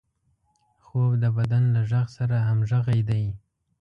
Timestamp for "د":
1.23-1.25